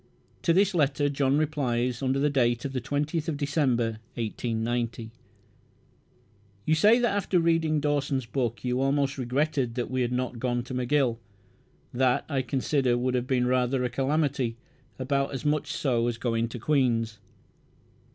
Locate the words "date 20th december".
2.27-3.85